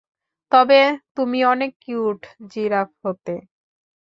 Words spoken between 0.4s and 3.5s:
তবে তুমি অনেক কিউট জিরাফ হতে।